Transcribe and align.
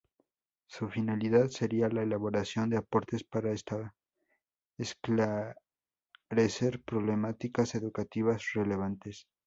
Su 0.65 0.89
finalidad 0.89 1.49
sería 1.49 1.87
la 1.87 2.01
elaboración 2.01 2.71
de 2.71 2.77
aportes 2.77 3.23
para 3.23 3.53
esclarecer 4.79 5.53
problemáticas 6.83 7.75
educativas 7.75 8.41
relevantes. 8.55 9.27